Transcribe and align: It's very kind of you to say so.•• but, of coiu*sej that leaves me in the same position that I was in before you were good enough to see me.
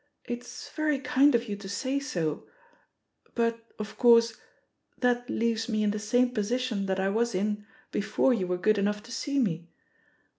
It's 0.25 0.67
very 0.69 0.97
kind 0.97 1.35
of 1.35 1.47
you 1.47 1.55
to 1.57 1.69
say 1.69 1.99
so.•• 1.99 2.35
but, 3.35 3.63
of 3.77 3.99
coiu*sej 3.99 4.35
that 4.97 5.29
leaves 5.29 5.69
me 5.69 5.83
in 5.83 5.91
the 5.91 5.99
same 5.99 6.31
position 6.31 6.87
that 6.87 6.99
I 6.99 7.09
was 7.09 7.35
in 7.35 7.67
before 7.91 8.33
you 8.33 8.47
were 8.47 8.57
good 8.57 8.79
enough 8.79 9.03
to 9.03 9.11
see 9.11 9.37
me. 9.37 9.69